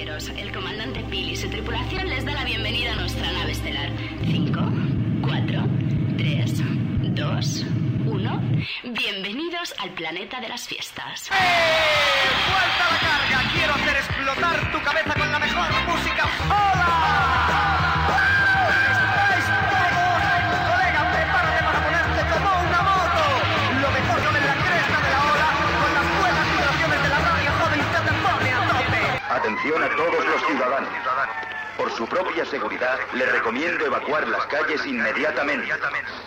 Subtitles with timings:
[0.00, 3.90] pasajeros, el comandante Pil y su tripulación les da la bienvenida a nuestra nave estelar.
[4.24, 4.60] 5,
[5.22, 5.62] 4,
[6.16, 6.62] 3,
[7.14, 7.64] 2,
[8.06, 8.42] 1.
[8.84, 11.30] Bienvenidos al planeta de las fiestas.
[11.30, 11.34] ¡Eh!
[12.50, 13.52] ¡Vuelta a la carga!
[13.52, 16.28] Quiero hacer explotar tu cabeza con la mejor música.
[16.46, 17.69] ¡Hola!
[29.60, 30.88] Atención a todos los ciudadanos.
[31.76, 35.68] Por su propia seguridad, le recomiendo evacuar las calles inmediatamente.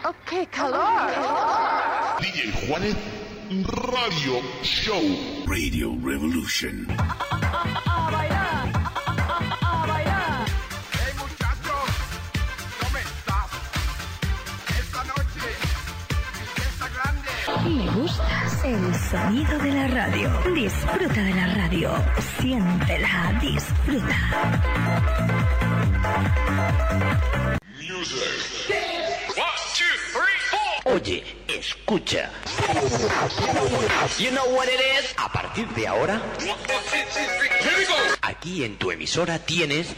[0.04, 1.09] ¡Oh, qué calor!
[2.20, 2.98] DJ Juanet
[3.66, 5.46] Radio Show.
[5.48, 6.88] Radio Revolution.
[18.63, 20.30] el sonido de la radio.
[20.53, 21.91] Disfruta de la radio.
[22.40, 24.17] Siéntela, disfruta.
[30.86, 32.30] Oye, escucha.
[34.20, 35.14] You know what it is?
[35.17, 36.22] A partir de ahora,
[38.22, 39.94] aquí en tu emisora tienes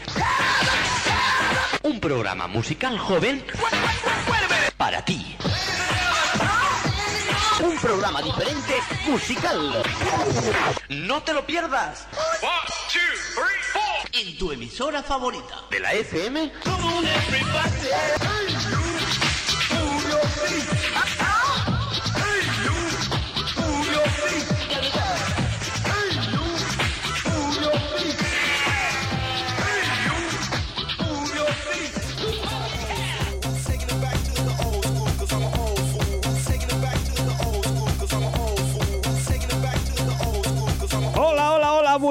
[1.82, 3.44] un programa musical joven
[4.76, 5.36] para ti.
[7.60, 8.74] Un programa diferente
[9.06, 9.82] musical.
[10.88, 12.06] No te lo pierdas.
[14.12, 16.52] En tu emisora favorita de la FM.
[16.66, 17.10] Hola,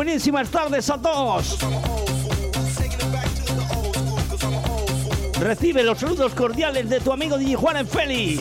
[0.06, 1.58] buenísimas tardes a todos.
[5.40, 8.40] Recibe los saludos cordiales de tu amigo DJ Juan en Feli.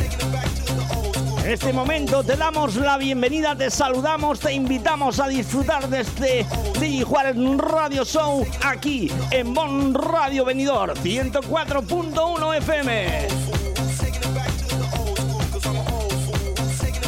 [1.43, 6.47] En este momento te damos la bienvenida, te saludamos, te invitamos a disfrutar de este
[6.79, 13.29] DJ Juan Radio Show aquí en Bon Radio Venidor 104.1 FM.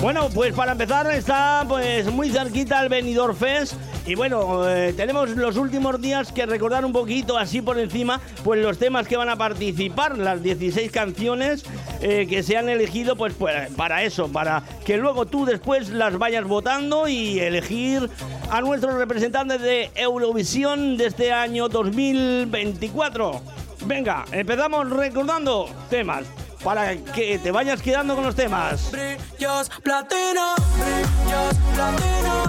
[0.00, 3.74] Bueno, pues para empezar está pues muy cerquita el Benidorm Fest
[4.06, 8.62] y bueno, eh, tenemos los últimos días que recordar un poquito así por encima pues
[8.62, 11.64] los temas que van a participar, las 16 canciones
[12.00, 16.18] eh, que se han elegido pues, pues para eso, para que luego tú después las
[16.18, 18.08] vayas votando y elegir
[18.50, 23.42] a nuestros representantes de Eurovisión de este año 2024.
[23.86, 26.24] Venga, empezamos recordando temas
[26.62, 28.90] para que te vayas quedando con los temas.
[28.90, 32.44] Brillos platino, brillos platino,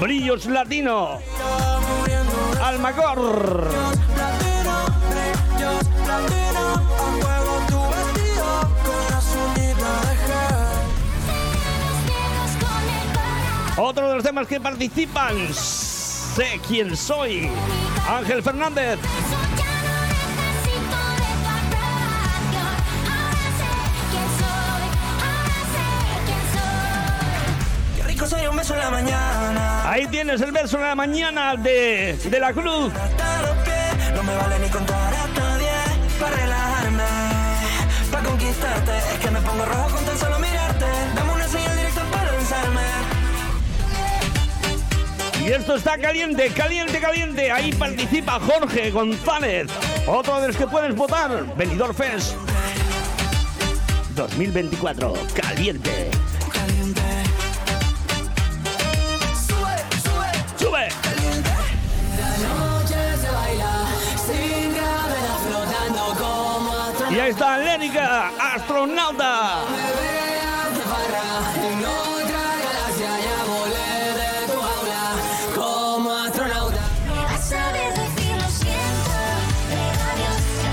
[0.00, 1.18] Brillos Latino,
[1.98, 2.64] muriendo.
[2.64, 3.70] Almacor,
[4.14, 6.78] Platino, brillos platino, a
[7.20, 8.46] fuego tu vestido
[8.84, 10.66] con la sunita de gel.
[13.78, 15.34] otro de los temas que participan.
[15.54, 17.48] Sé quién soy.
[18.08, 18.98] Ángel Fernández,
[28.26, 29.90] sería un beso en la mañana.
[29.90, 32.92] ahí tienes el verso de la mañana de, de la cruz.
[32.92, 37.04] Hasta los pies, no me vale ni contar hasta diez para relajarme,
[38.10, 38.92] para conquistarte.
[39.14, 40.84] Es que me pongo rojo con tan solo mirarte.
[41.14, 42.80] Dame una señal directa para lanzarme.
[45.44, 47.52] Y esto está caliente, caliente, caliente.
[47.52, 49.68] Ahí participa Jorge González.
[50.06, 51.56] Otro de los que puedes votar.
[51.56, 52.34] Benidorm Fest
[54.16, 55.12] 2024.
[55.34, 55.90] Caliente.
[55.90, 56.25] Caliente.
[67.38, 67.78] Jaula
[75.54, 76.84] como astronauta.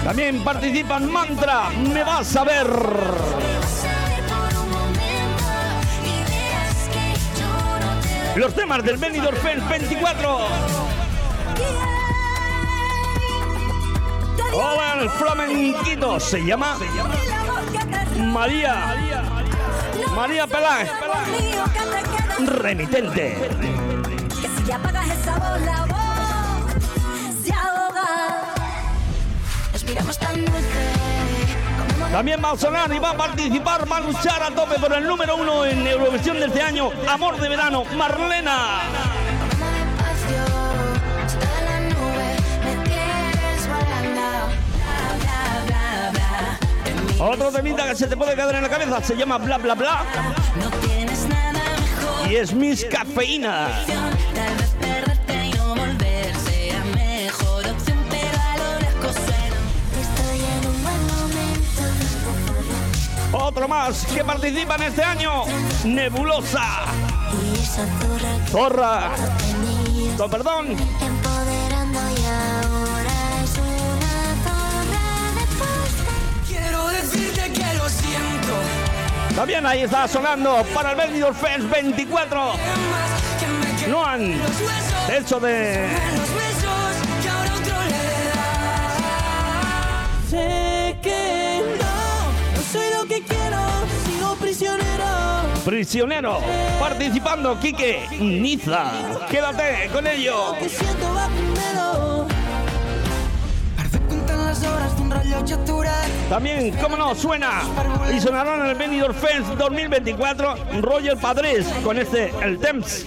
[0.04, 2.68] También participan Mantra, me vas a ver.
[8.36, 10.82] Los temas del Benidorm Fest 24.
[14.55, 16.77] Hola, el flamenquito se llama
[18.17, 18.95] María.
[20.15, 20.89] María Peláez.
[22.45, 23.50] Remitente.
[32.11, 35.03] También va a sonar y va a participar, va a luchar a tope por el
[35.07, 36.91] número uno en Eurovisión de este año.
[37.09, 39.12] Amor de verano, Marlena.
[47.25, 50.03] Otro temita que se te puede quedar en la cabeza se llama Bla Bla Bla.
[52.29, 53.69] Y es Miss Cafeína.
[63.31, 65.43] Otro más que participan este año,
[65.85, 66.85] Nebulosa,
[68.51, 69.11] zorra.
[70.29, 70.75] Perdón,
[79.35, 82.39] también ahí está sonando para el Benidorm Fest 24.
[82.39, 82.57] Más
[83.39, 84.41] que me quedan No han
[85.12, 85.88] hecho de.
[90.30, 93.59] Sé que no, no soy lo que quiero,
[94.06, 95.06] sigo prisionero.
[95.63, 96.39] prisionero
[96.80, 98.91] participando Quique Niza.
[99.30, 100.56] Quédate con ello.
[100.59, 101.27] Que siento va
[106.30, 107.62] También, como no, suena
[108.15, 113.06] y sonará en el Benidorm Fest 2024 Roger Padres con este El Temps.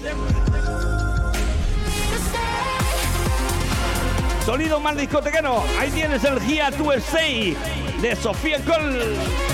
[4.45, 5.63] Sonido más discotequero.
[5.79, 7.57] Ahí tienes el Gia to Stay
[8.01, 9.46] de Sofía Cole.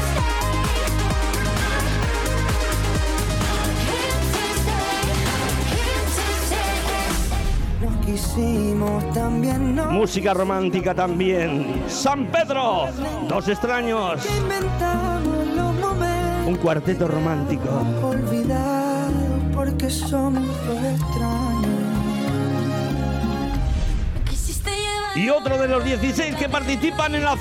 [9.92, 11.84] Música romántica también.
[11.88, 12.88] San Pedro,
[13.28, 14.22] dos extraños.
[16.46, 17.70] Un cuarteto romántico.
[18.04, 19.14] olvidados
[19.54, 21.84] porque somos dos extraños.
[25.16, 27.34] Y otro de los 16 que participan en la...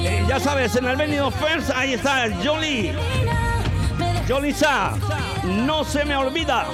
[0.00, 2.94] eh, ya sabes, en el Benidorm Fest, ahí está Jolie.
[4.28, 4.92] Jolie Sa,
[5.44, 6.66] no se me olvida.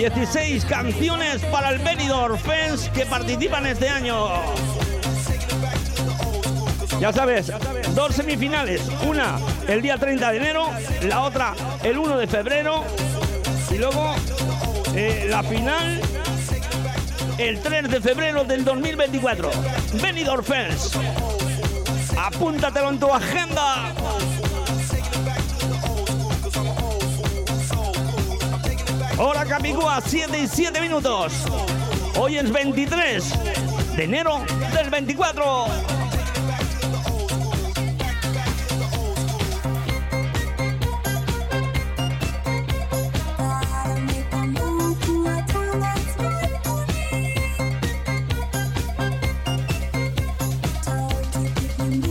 [0.00, 4.28] 16 canciones para el Benidorm Fest que participan este año.
[6.98, 7.52] Ya sabes,
[7.94, 8.80] dos semifinales.
[9.06, 9.38] Una
[9.68, 10.70] el día 30 de enero,
[11.02, 12.82] la otra el 1 de febrero.
[13.70, 14.14] Y luego
[14.94, 16.00] eh, la final
[17.36, 19.50] el 3 de febrero del 2024.
[20.00, 20.96] Benidorm Fest.
[22.16, 23.92] Apúntatelo en tu agenda.
[29.22, 31.34] Hora Capicúa, 7 y 7 minutos.
[32.18, 34.40] Hoy es 23 de enero
[34.74, 35.66] del 24.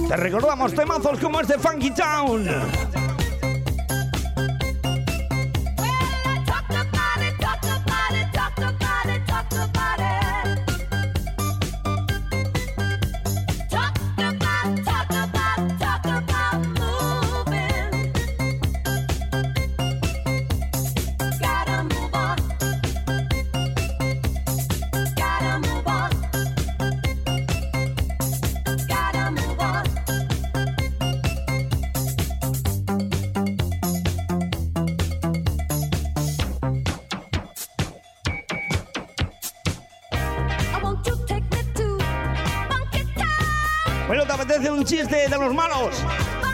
[0.08, 2.99] Te recordamos temazos como este Funky Town.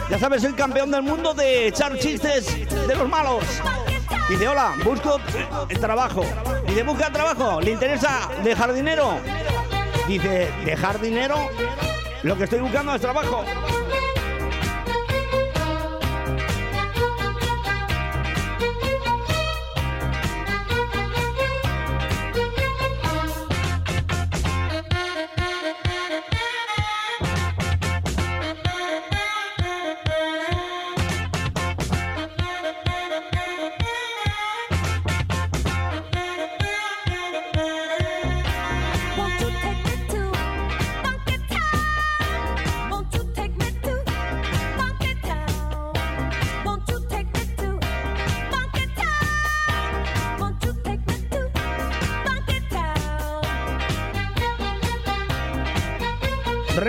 [0.10, 3.44] Ya sabes, el campeón del mundo de echar chistes de los malos.
[4.30, 5.20] Dice, hola, busco
[5.70, 6.24] el trabajo.
[6.68, 7.60] Dice, busca trabajo.
[7.62, 9.18] ¿Le interesa de jardinero?
[10.08, 11.50] Dice, ¿de jardinero?
[12.24, 13.44] Lo que estoy buscando es trabajo.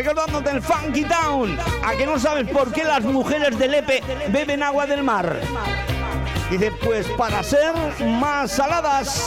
[0.06, 1.58] Recordándote el Funky Town.
[1.84, 5.40] ¿A que no sabes por qué las mujeres del Lepe beben agua del mar?
[6.48, 7.74] Dice, pues para ser
[8.20, 9.25] más saladas.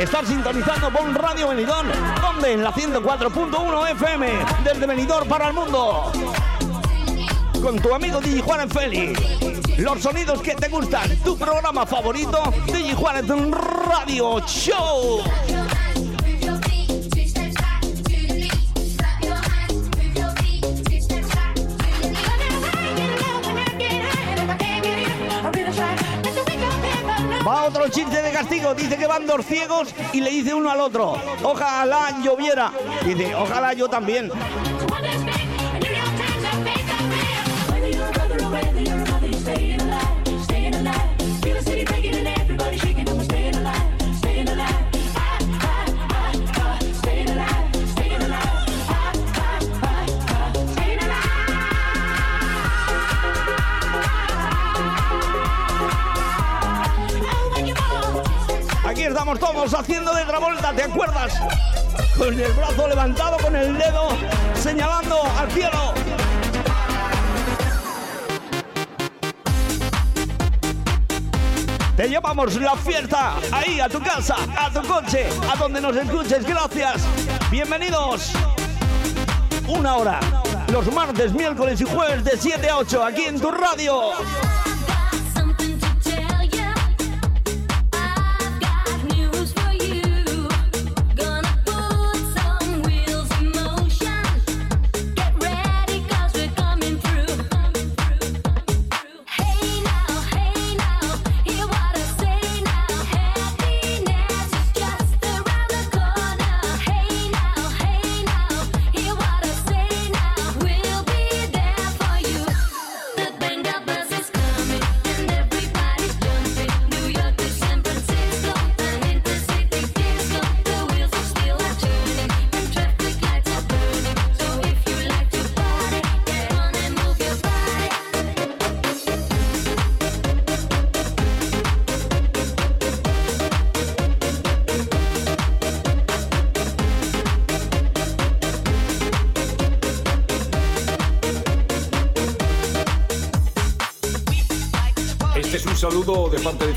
[0.00, 1.86] Estar sintonizando Bon Radio Benidorm,
[2.22, 4.28] donde en la 104.1 FM,
[4.64, 6.10] desde Benidorm para el mundo.
[7.60, 9.20] Con tu amigo Juan Félix.
[9.76, 15.22] Los sonidos que te gustan, tu programa favorito, DJ Juan Radio Show.
[27.70, 28.74] Otro chiste de castigo.
[28.74, 31.16] Dice que van dos ciegos y le dice uno al otro.
[31.44, 32.72] Ojalá lloviera.
[33.04, 34.30] Dice, ojalá yo también.
[59.32, 61.40] Estamos todos haciendo de Travolta, ¿te acuerdas?
[62.18, 64.08] Con el brazo levantado, con el dedo
[64.54, 65.94] señalando al cielo.
[71.96, 76.44] Te llevamos la fiesta ahí a tu casa, a tu coche, a donde nos escuches.
[76.44, 77.02] Gracias.
[77.52, 78.32] Bienvenidos.
[79.68, 80.18] Una hora.
[80.72, 84.10] Los martes, miércoles y jueves de 7 a 8 aquí en tu radio.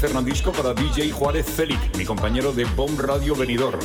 [0.04, 3.80] Fernandisco para DJ Juárez Félix, mi compañero de Bomb Radio Venidor.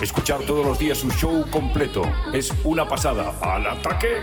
[0.00, 3.34] Escuchar todos los días su show completo es una pasada.
[3.42, 4.22] ¡Al ataque!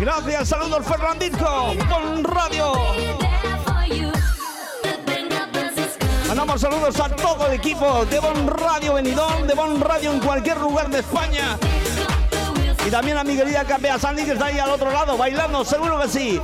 [0.00, 2.72] Gracias, saludos Fernandisco, Bon Radio.
[6.26, 10.58] Mandamos saludos a todo el equipo de Bon Radio Benidorm, de Bon Radio en cualquier
[10.58, 11.56] lugar de España.
[12.86, 16.00] Y también a mi querida Capea Sandy que está ahí al otro lado bailando, seguro
[16.00, 16.40] que sí.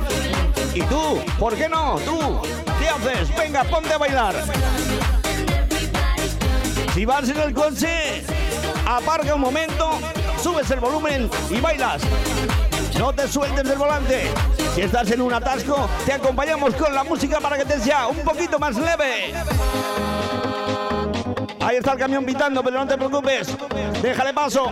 [0.73, 1.19] ¿Y tú?
[1.39, 1.97] ¿Por qué no?
[2.05, 2.41] ¿Tú?
[2.79, 3.35] ¿Qué haces?
[3.35, 4.35] Venga, ponte a bailar.
[6.93, 8.23] Si vas en el coche,
[8.87, 9.99] aparca un momento,
[10.41, 12.01] subes el volumen y bailas.
[12.97, 14.31] No te sueltes del volante.
[14.73, 18.17] Si estás en un atasco, te acompañamos con la música para que te sea un
[18.17, 19.33] poquito más leve.
[21.61, 23.55] Ahí está el camión pitando, pero no te preocupes.
[24.01, 24.71] Déjale paso.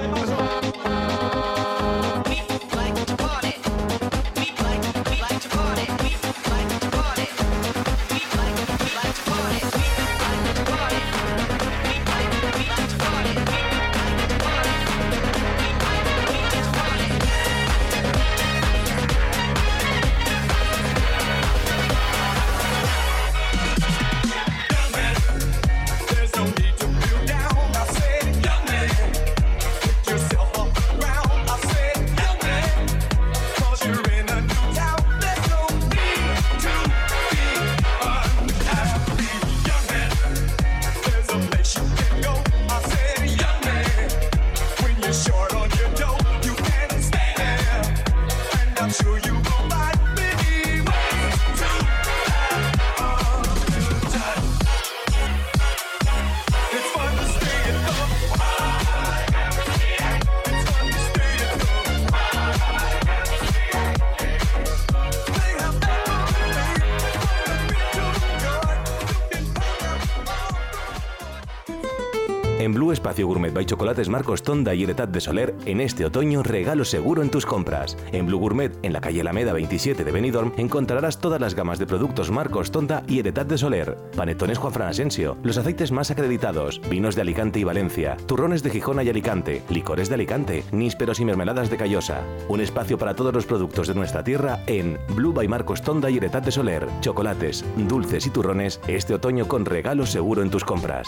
[73.15, 77.21] Espacio Gourmet by Chocolates Marcos Tonda y Heretat de Soler, en este otoño regalo seguro
[77.21, 77.95] en tus compras.
[78.11, 81.85] En Blue Gourmet, en la calle Alameda 27 de Benidorm, encontrarás todas las gamas de
[81.85, 83.95] productos Marcos Tonda y Heretat de Soler.
[84.17, 88.71] Panetones Juan Fran Asensio, los aceites más acreditados, vinos de Alicante y Valencia, turrones de
[88.71, 92.21] Gijona y Alicante, licores de Alicante, nísperos y mermeladas de Callosa.
[92.49, 96.17] Un espacio para todos los productos de nuestra tierra en Blue by Marcos Tonda y
[96.17, 96.85] Heretat de Soler.
[96.99, 101.07] Chocolates, dulces y turrones este otoño con regalo seguro en tus compras.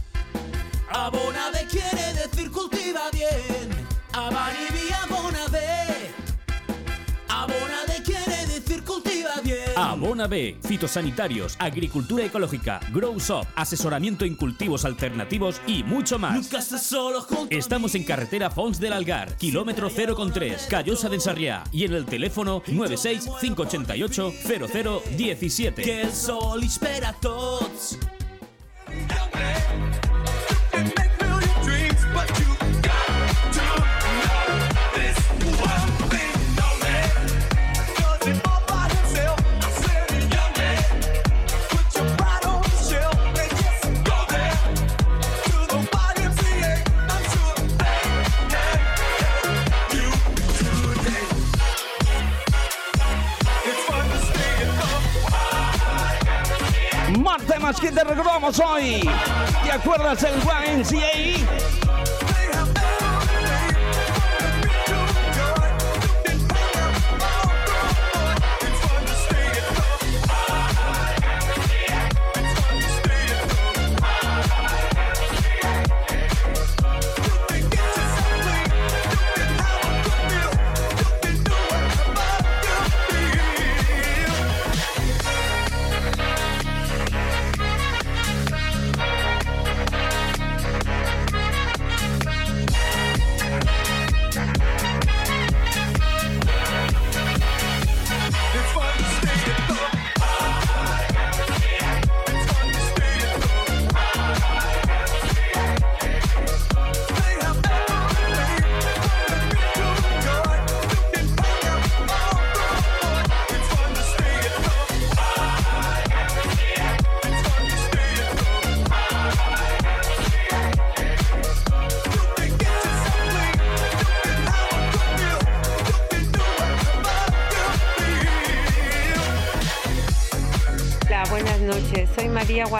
[0.93, 3.87] Abonade quiere decir cultiva bien.
[4.13, 6.11] Abani via Bonave.
[7.29, 9.71] Abonade quiere decir cultiva bien.
[9.77, 16.35] Abona B, fitosanitarios, agricultura ecológica, Grow Shop, asesoramiento en cultivos alternativos y mucho más.
[16.35, 21.63] Nunca estás solo junto Estamos en carretera Fons del Algar, kilómetro 0,3, Callosa de Ensarriá
[21.71, 25.81] y en el teléfono 96 588 0017.
[25.83, 27.97] Que el sol espera a tots.
[57.79, 59.07] Que te recordamos hoy.
[59.63, 61.80] ¿Te acuerdas del YMCA?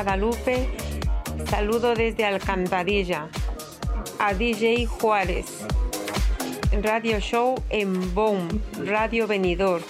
[0.01, 0.67] Guadalupe.
[1.47, 3.27] Saludo desde Alcantarilla
[4.17, 5.45] a DJ Juárez.
[6.81, 8.47] Radio Show en BOM,
[8.83, 9.83] Radio Venidor,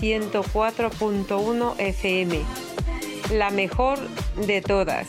[0.00, 2.40] 104.1 FM.
[3.34, 4.00] La mejor
[4.34, 5.06] de todas.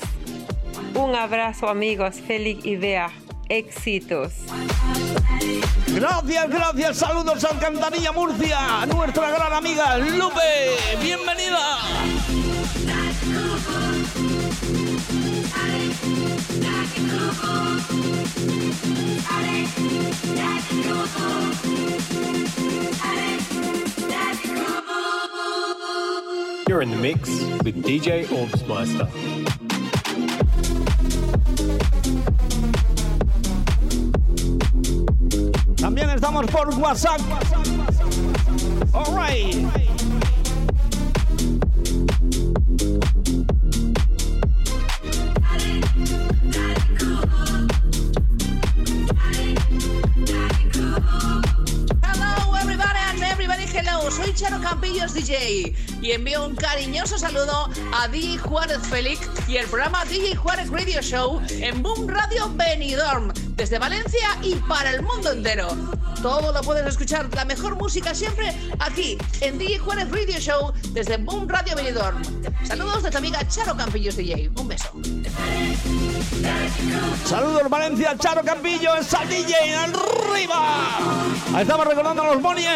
[0.94, 3.12] Un abrazo amigos, Félix y Bea.
[3.50, 4.34] Éxitos.
[5.88, 6.98] Gracias, gracias.
[6.98, 8.86] Saludos a Alcantarilla Murcia.
[8.86, 10.78] Nuestra gran amiga Lupe.
[11.02, 12.03] Bienvenida.
[26.68, 27.30] You're in the mix
[27.64, 29.08] with DJ Orbsmeister.
[35.78, 37.20] También estamos por WhatsApp.
[38.94, 40.03] All right.
[54.36, 60.04] Charo Campillos DJ y envío un cariñoso saludo a Di Juárez Félix y el programa
[60.06, 65.68] DJ Juárez Radio Show en Boom Radio Benidorm, desde Valencia y para el mundo entero.
[66.22, 71.18] Todo lo puedes escuchar, la mejor música siempre aquí en DJ Juárez Radio Show desde
[71.18, 72.22] Boom Radio Benidorm.
[72.66, 74.50] Saludos de tu amiga Charo Campillos DJ.
[74.56, 74.92] Un beso.
[77.26, 80.98] Saludos Valencia, Charo Campillo, esa DJ arriba.
[81.54, 82.68] Ahí estamos recordando a los Bonnie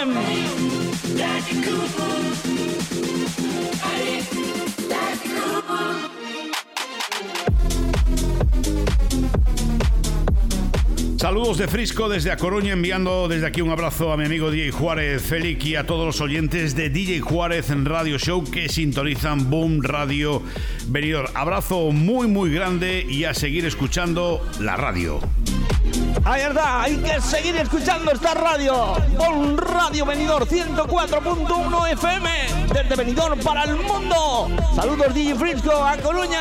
[11.27, 14.71] Saludos de Frisco desde A Coruña, enviando desde aquí un abrazo a mi amigo DJ
[14.71, 19.49] Juárez Félix y a todos los oyentes de DJ Juárez en Radio Show que sintonizan
[19.49, 20.41] Boom Radio
[20.87, 21.29] Venidor.
[21.33, 25.19] Abrazo muy muy grande y a seguir escuchando la radio.
[26.23, 28.93] Ahí está, hay que seguir escuchando esta radio.
[29.17, 32.29] Boom Radio Venidor 104.1 FM
[32.73, 34.47] desde Venidor para el mundo.
[34.73, 36.39] Saludos DJ Frisco a Coruña.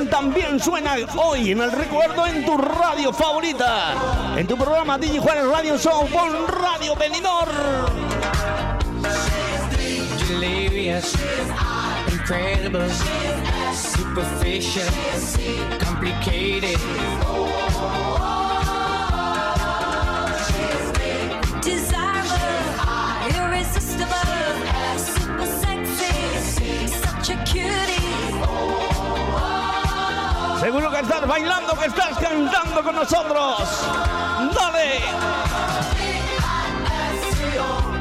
[0.00, 3.94] Tawan también suena hoy en el recuerdo en tu radio favorita.
[4.36, 7.48] En tu programa DJ Juárez Radio Show con Radio Benidor.
[10.28, 11.14] delirious,
[12.12, 12.88] incredible,
[13.74, 14.86] superficial,
[15.78, 16.78] complicated.
[21.62, 22.38] Desirable,
[23.28, 24.14] irresistible,
[24.96, 28.89] super sexy, such a cutie.
[30.60, 33.86] Seguro que estás bailando, que estás cantando con nosotros.
[34.54, 35.00] Dale.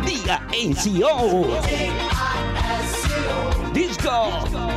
[0.05, 1.47] Diga ACO.
[3.71, 4.68] Disco.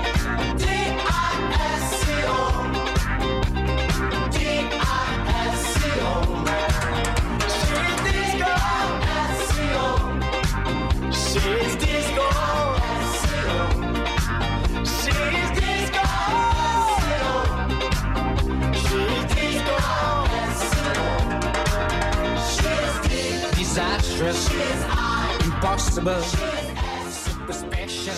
[25.84, 28.14] She's Super special.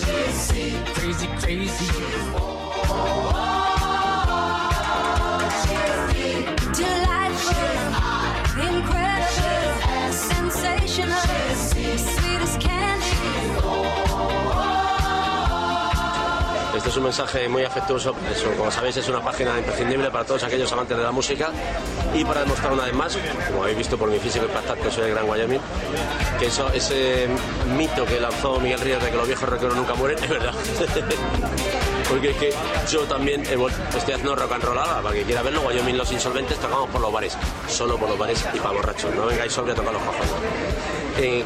[0.93, 1.87] Crazy, crazy.
[2.35, 3.31] Oh, oh,
[6.73, 7.04] oh,
[16.95, 18.15] es un mensaje muy afectuoso.
[18.57, 21.49] Como sabéis, es una página imprescindible para todos aquellos amantes de la música
[22.13, 23.17] y para demostrar una vez más,
[23.49, 25.59] como habéis visto por mi físico impactante, soy el Gran Wyoming,
[26.39, 27.27] que eso, ese
[27.77, 30.53] mito que lanzó Miguel Ríos de que los viejos rockeros nunca mueren, es verdad.
[32.07, 32.53] Porque es que
[32.89, 36.89] yo también estoy haciendo rock and rollada, para que quiera verlo, Wyoming Los Insolventes tocamos
[36.91, 39.91] por los bares, solo por los bares y para borrachos, no vengáis sobre a tocar
[39.91, 40.31] los cojones.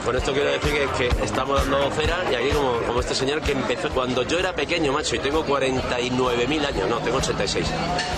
[0.03, 2.49] Con esto quiero decir que, que estamos dando cera y aquí
[2.87, 6.97] como, este señor que empezó cuando yo era pequeño, macho, y tengo 49.000 años, no,
[6.97, 7.67] tengo 86,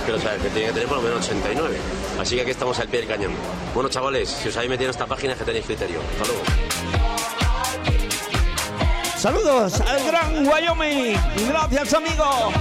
[0.06, 1.76] pero sea, que tiene que tener por lo menos 89.
[2.22, 3.34] Así que aquí estamos al pie del cañón.
[3.74, 6.00] Bueno, chavales, si os habéis metido en esta página que tenéis criterio.
[6.14, 6.44] Hasta luego.
[9.18, 11.18] Saludos al Gran Wyoming.
[11.50, 12.52] Gracias, amigo.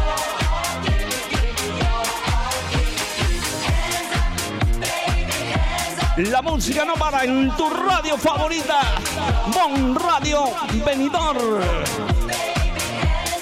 [6.29, 8.81] La música no para en tu radio favorita.
[9.55, 10.51] Bon Radio
[10.85, 11.37] Venidor.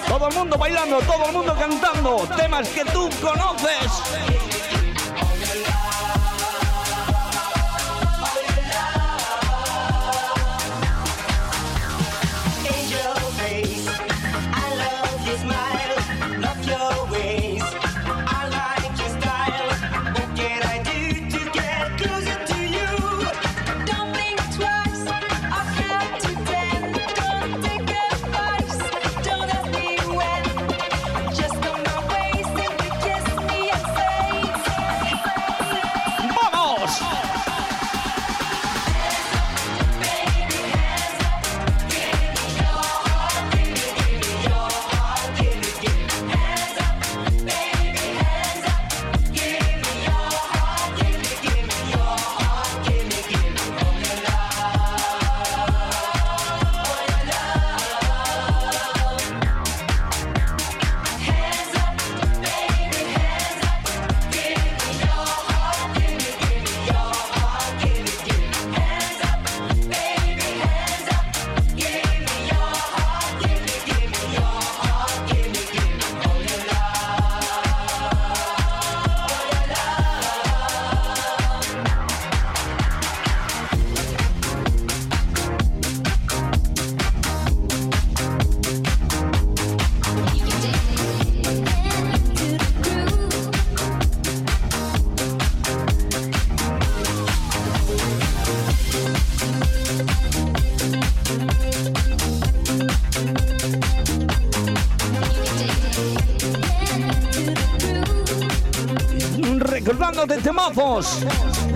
[0.06, 4.57] Todo el mundo bailando, todo el mundo cantando temas que tú conoces.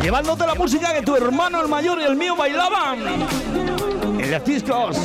[0.01, 3.01] Llevándote la música que tu hermano el mayor y el mío bailaban.
[4.21, 4.97] En los discos,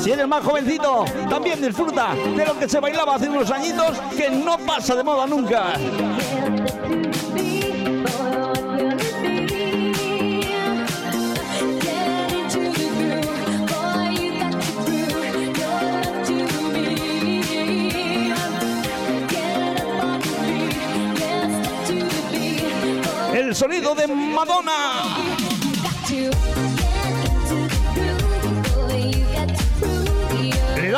[0.00, 4.30] si eres más jovencito, también disfruta de lo que se bailaba hace unos añitos que
[4.30, 5.72] no pasa de moda nunca.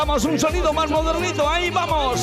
[0.02, 2.20] Le damos un sonido más modernito, ahí vamos.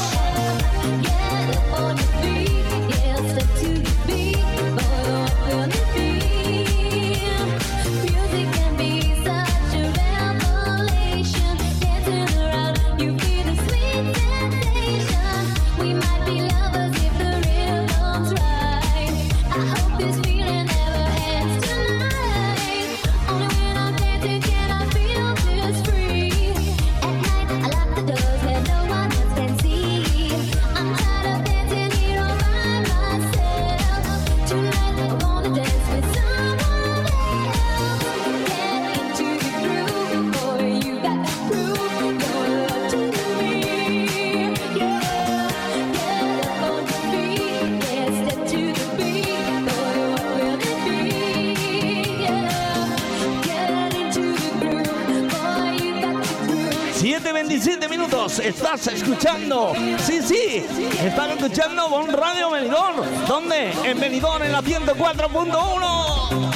[58.79, 59.73] Estás escuchando.
[59.99, 60.65] Sí, sí,
[61.03, 63.25] estás escuchando Bon Radio Benidorm.
[63.27, 63.73] ¿Dónde?
[63.83, 66.49] En Benidorm, en la 104.1.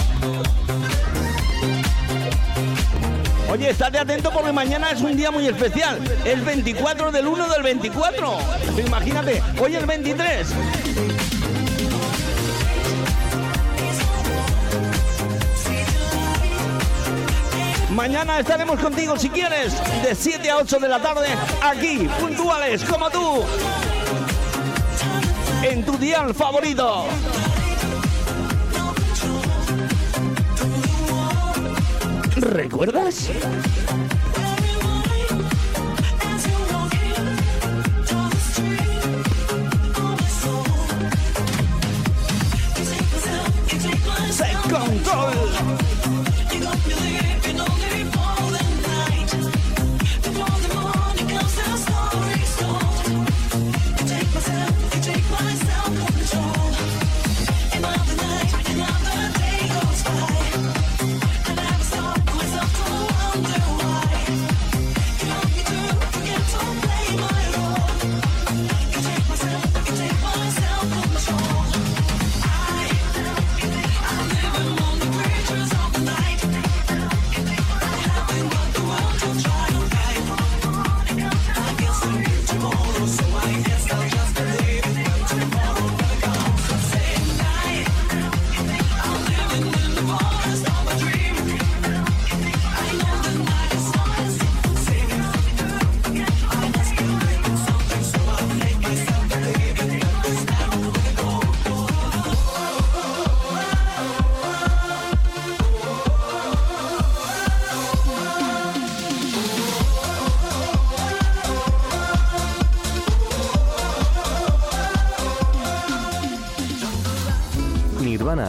[3.51, 5.99] Oye, estate atento porque mañana es un día muy especial.
[6.23, 8.38] El 24 del 1 del 24.
[8.86, 10.47] Imagínate, hoy el 23.
[18.03, 21.25] Mañana estaremos contigo si quieres, de 7 a 8 de la tarde,
[21.61, 23.45] aquí, puntuales como tú,
[25.63, 27.05] en tu dial favorito.
[32.35, 33.29] ¿Recuerdas?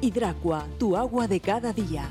[0.00, 2.08] Hidracua, tu agua de cada día.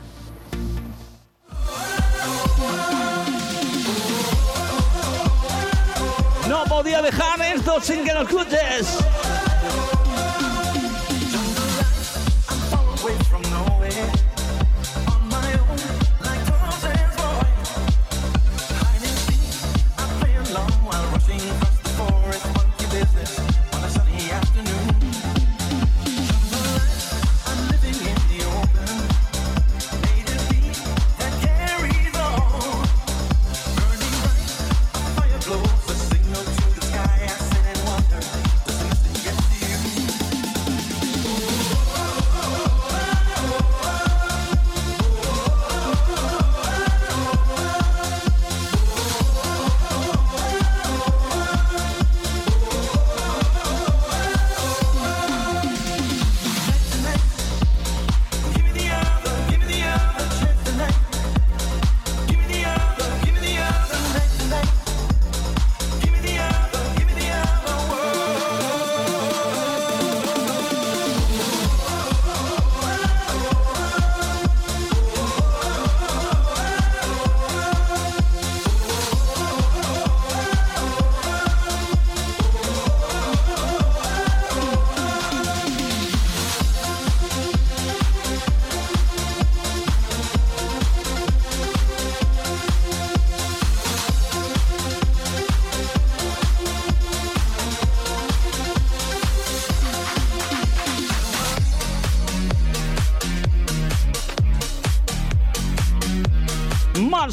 [6.48, 8.98] No podía dejar esto sin que lo escuches.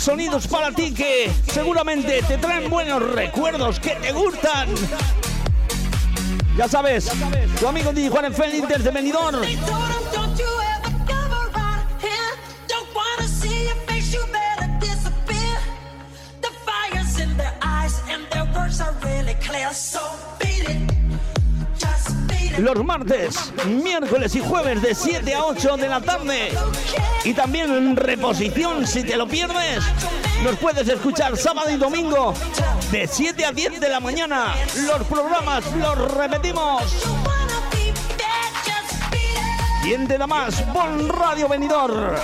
[0.06, 4.68] Sonidos para ti que seguramente te traen buenos recuerdos que te gustan.
[6.56, 7.10] Ya sabes,
[7.58, 9.42] tu amigo DJ Juan Félix desde Benidorm.
[22.58, 26.52] Los martes, miércoles y jueves de 7 a 8 de la tarde.
[27.26, 29.82] Y también en reposición, si te lo pierdes,
[30.44, 32.32] nos puedes escuchar sábado y domingo
[32.92, 34.54] de 7 a 10 de la mañana.
[34.86, 36.84] Los programas los repetimos.
[39.82, 40.72] ¿Quién te da más?
[40.72, 42.16] Bon Radio Venidor.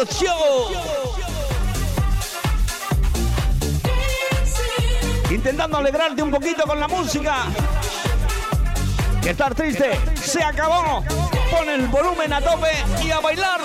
[0.00, 0.32] Radio.
[5.30, 7.44] Intentando alegrarte un poquito con la música.
[9.22, 11.04] Que estar triste se acabó.
[11.50, 12.70] Pon el volumen a tope
[13.04, 13.60] y a bailar.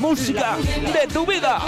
[0.00, 0.56] Música
[0.92, 1.60] de tu vida.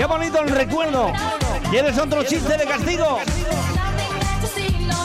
[0.00, 1.12] Qué bonito el recuerdo.
[1.68, 3.18] ¿Quieres otro chiste de castigo?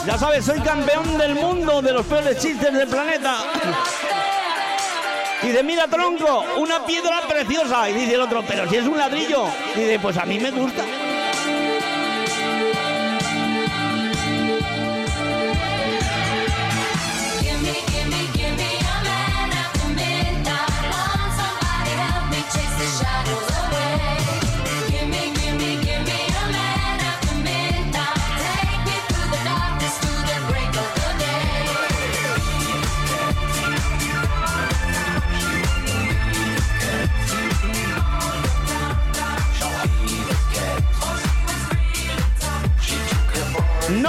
[0.06, 3.36] Ya sabes, soy campeón del mundo de los peores chistes del planeta.
[5.42, 7.90] Y de mira tronco, una piedra preciosa.
[7.90, 9.44] Y dice el otro, pero si es un ladrillo.
[9.74, 10.82] Y dice, pues a mí me gusta.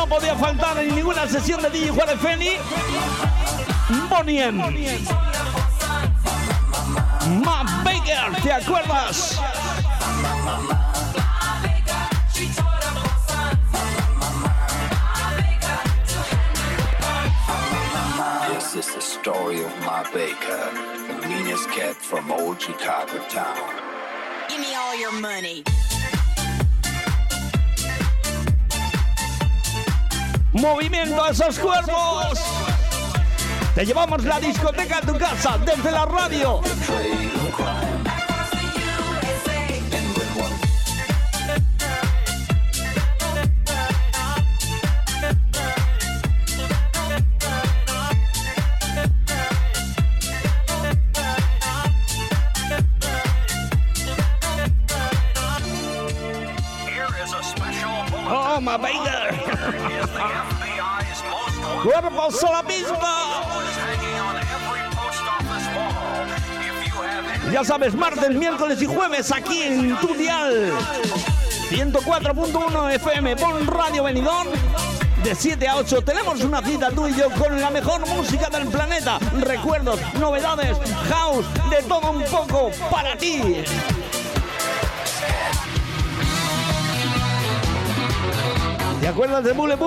[0.08, 2.52] No podía faltar en ninguna sesión de DJ Juárez Feni.
[4.10, 4.58] Boniem.
[7.44, 9.38] Matt Baker, ¿te acuerdas?
[18.54, 20.72] This is the story of my baker,
[21.22, 23.58] the meanest cat from old Chicago town.
[24.48, 25.64] Give me all your money.
[30.58, 32.40] Movimiento a esos cuerpos.
[33.76, 36.62] Te llevamos la discoteca a tu casa desde la radio.
[58.30, 59.34] Oh, my baker.
[61.84, 63.44] Cuerpos a la misma.
[67.52, 70.72] Ya sabes, martes, miércoles y jueves aquí en tu dial.
[71.70, 74.50] 104.1 FM, Bon Radio Benidorm.
[75.24, 78.68] de 7 a 8 tenemos una cita tú y yo con la mejor música del
[78.68, 79.18] planeta.
[79.40, 80.78] Recuerdos, novedades,
[81.10, 83.64] house, de todo un poco para ti.
[89.08, 89.78] ¿Te acuerdas de Bule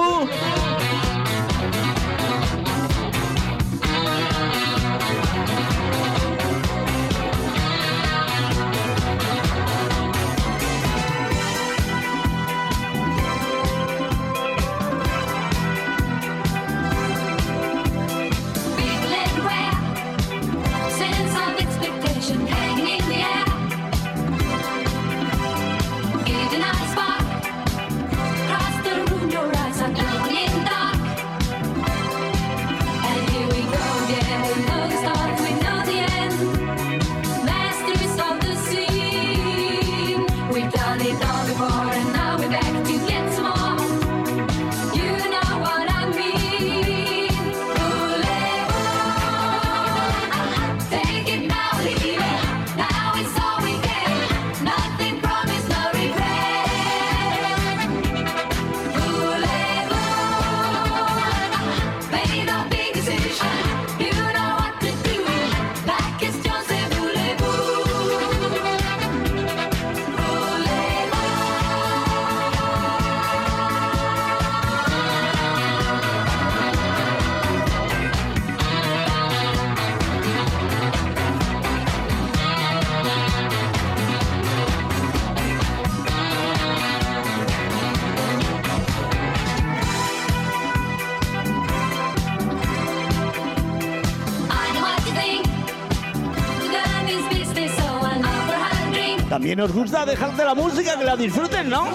[99.50, 101.88] También nos gusta dejarte la música, que la disfruten, ¿no?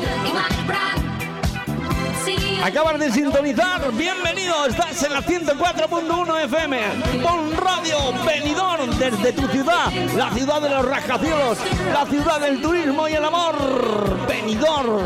[2.62, 6.80] Acabas de sintonizar, bienvenido, estás en la 104.1 FM,
[7.24, 7.96] con Radio
[8.26, 11.58] Benidorm desde tu ciudad, la ciudad de los rascacielos,
[11.94, 13.56] la ciudad del turismo y el amor,
[14.28, 15.06] Benidorm.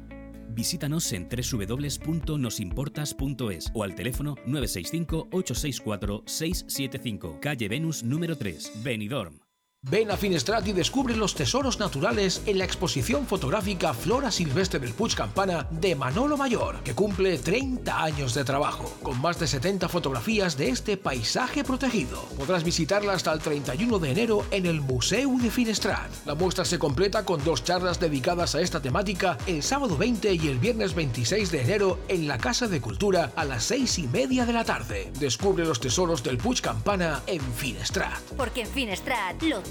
[0.53, 9.40] Visítanos en www.nosimportas.es o al teléfono 965 864 675, calle Venus número 3, Benidorm.
[9.89, 14.93] Ven a Finestrat y descubre los tesoros naturales en la exposición fotográfica Flora Silvestre del
[14.93, 19.89] Puig Campana de Manolo Mayor, que cumple 30 años de trabajo, con más de 70
[19.89, 22.21] fotografías de este paisaje protegido.
[22.37, 26.11] Podrás visitarla hasta el 31 de enero en el Museo de Finestrat.
[26.27, 30.47] La muestra se completa con dos charlas dedicadas a esta temática el sábado 20 y
[30.47, 34.45] el viernes 26 de enero en la Casa de Cultura a las 6 y media
[34.45, 35.11] de la tarde.
[35.19, 38.21] Descubre los tesoros del Puig Campana en Finestrat.
[38.37, 39.70] Porque en Finestrat lo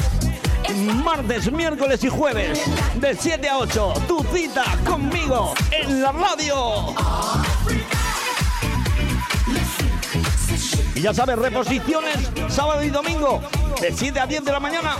[1.03, 2.61] Martes, miércoles y jueves,
[2.93, 6.93] de 7 a 8, tu cita conmigo en la radio.
[10.93, 13.41] Y ya sabes, reposiciones sábado y domingo,
[13.81, 14.95] de 7 a 10 de la mañana.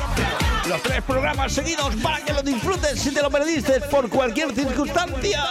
[0.68, 5.50] Los tres programas seguidos para que lo disfrutes si te lo perdiste por cualquier circunstancia.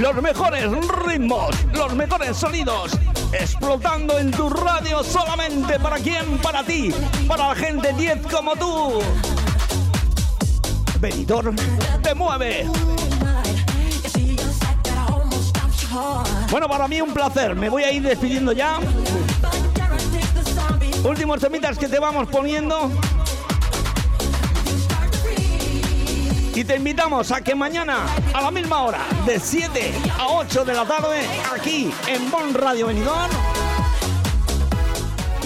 [0.00, 0.70] Los mejores
[1.04, 2.90] ritmos, los mejores sonidos,
[3.32, 6.90] explotando en tu radio solamente para quién, para ti,
[7.28, 9.02] para la gente 10 como tú.
[11.00, 11.54] Benidorm
[12.02, 12.66] te mueve.
[16.50, 17.54] Bueno, para mí un placer.
[17.54, 18.78] Me voy a ir despidiendo ya.
[21.04, 22.90] Últimos temitas que te vamos poniendo.
[26.54, 30.74] Y te invitamos a que mañana a la misma hora, de 7 a 8 de
[30.74, 31.20] la tarde,
[31.54, 33.30] aquí en Bon Radio Benidorm,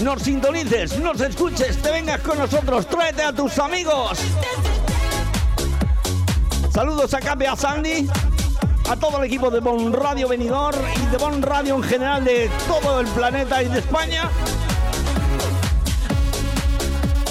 [0.01, 4.17] nos sintonices, nos escuches, te vengas con nosotros, tráete a tus amigos.
[6.73, 8.09] Saludos a Cape, a Sandy,
[8.89, 12.49] a todo el equipo de Bon Radio Benidorm y de Bon Radio en general de
[12.67, 14.29] todo el planeta y de España.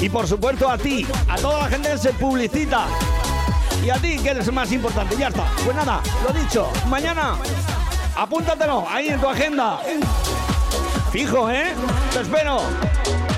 [0.01, 2.87] Y por supuesto a ti, a toda la gente que se publicita.
[3.85, 5.15] Y a ti, que eres más importante.
[5.17, 5.45] Ya está.
[5.63, 6.71] Pues nada, lo dicho.
[6.89, 7.37] Mañana,
[8.17, 9.79] apúntatelo ahí en tu agenda.
[11.13, 11.75] Fijo, ¿eh?
[12.13, 12.63] Te espero.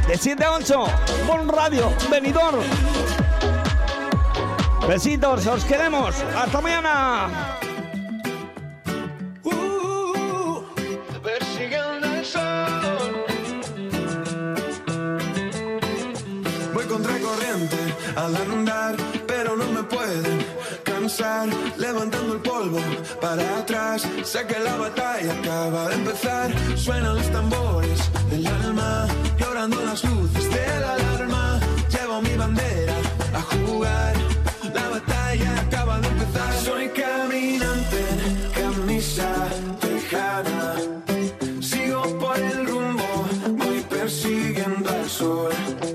[0.06, 0.84] De 7 a 8,
[1.26, 2.62] Bon Radio, venidor.
[4.86, 6.14] Besitos, os queremos.
[6.36, 7.56] Hasta mañana.
[18.16, 18.85] al andar, no me
[19.88, 20.38] pueden
[20.84, 21.48] cansar.
[21.76, 22.80] Levantando el polvo
[23.20, 26.50] para atrás, sé que la batalla acaba de empezar.
[26.76, 29.06] Suenan los tambores del alma,
[29.38, 31.60] llorando las luces de la alarma.
[31.90, 32.94] Llevo mi bandera
[33.34, 34.14] a jugar,
[34.74, 36.52] la batalla acaba de empezar.
[36.64, 38.02] Soy caminante,
[38.54, 39.30] camisa
[39.80, 40.74] tejana.
[41.60, 43.26] Sigo por el rumbo,
[43.58, 45.85] voy persiguiendo al sol.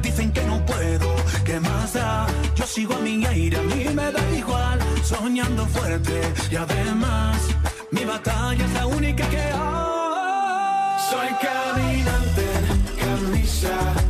[0.00, 2.26] Dicen que no puedo, ¿qué más da?
[2.54, 4.78] Yo sigo a mi aire, a mí me da igual.
[5.04, 6.20] Soñando fuerte
[6.50, 7.36] y además,
[7.90, 9.52] mi batalla es la única que hay.
[11.10, 12.46] Soy caminante,
[12.98, 14.05] camisa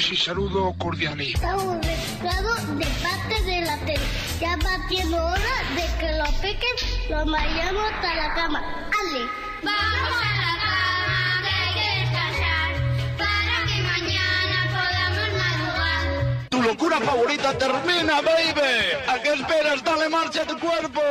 [0.00, 1.34] noches y saludo cordiales.
[1.34, 4.00] Estamos mezclados de parte de la tele.
[4.40, 6.74] Ya va siendo hora de que lo pequen,
[7.10, 8.60] lo vayamos hasta la cama.
[9.00, 9.24] ¡Ale!
[9.62, 12.70] Vamos a la cama, que hay que descansar,
[13.18, 16.48] para que mañana podamos madrugar.
[16.48, 18.70] Tu locura favorita termina, baby.
[19.06, 19.84] ¿A qué esperas?
[19.84, 21.02] Dale marcha a tu cuerpo.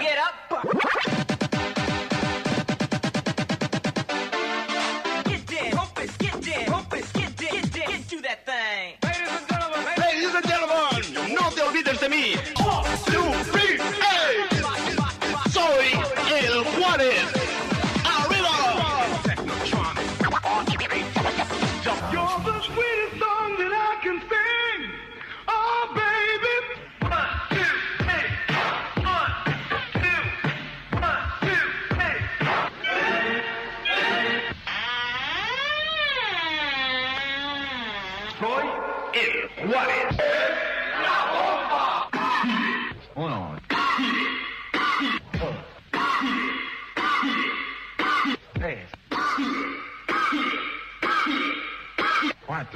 [0.00, 0.73] Get up.
[12.08, 13.63] No te olvides de mí.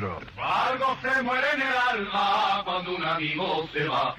[0.00, 0.18] nuestro.
[0.42, 4.16] Algo se muere en el alma cuando un amigo se va.